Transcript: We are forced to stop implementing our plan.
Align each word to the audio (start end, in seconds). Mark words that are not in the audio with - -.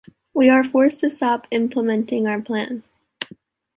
We 0.33 0.49
are 0.49 0.63
forced 0.63 1.01
to 1.01 1.11
stop 1.11 1.45
implementing 1.51 2.25
our 2.25 2.41
plan. 2.41 2.81